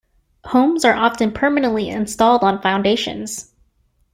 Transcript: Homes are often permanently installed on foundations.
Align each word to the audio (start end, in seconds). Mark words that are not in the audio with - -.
Homes 0.45 0.83
are 0.83 0.95
often 0.95 1.31
permanently 1.31 1.87
installed 1.87 2.41
on 2.43 2.59
foundations. 2.63 3.53